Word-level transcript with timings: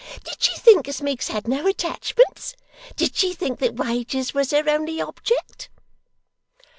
Did 0.23 0.41
she 0.41 0.57
think 0.57 0.87
as 0.87 0.99
Miggs 0.99 1.27
had 1.27 1.47
no 1.47 1.67
attachments! 1.67 2.55
Did 2.95 3.15
she 3.15 3.33
think 3.33 3.59
that 3.59 3.75
wages 3.75 4.33
was 4.33 4.49
her 4.49 4.67
only 4.67 4.99
object! 4.99 5.69